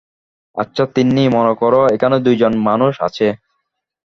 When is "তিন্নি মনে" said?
0.95-1.53